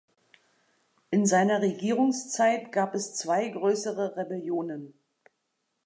In 1.11 1.27
seiner 1.27 1.61
Regierungszeit 1.61 2.71
gab 2.71 2.95
es 2.95 3.13
zwei 3.13 3.49
größere 3.49 4.17
Rebellionen. 4.17 4.95